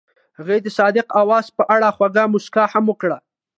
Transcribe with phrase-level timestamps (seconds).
[0.37, 3.17] هغې د صادق اواز په اړه خوږه موسکا هم وکړه.